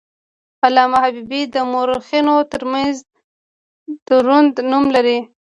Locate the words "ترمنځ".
2.51-2.95